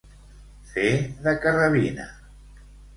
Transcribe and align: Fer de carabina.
Fer 0.71 0.87
de 1.29 1.37
carabina. 1.47 2.11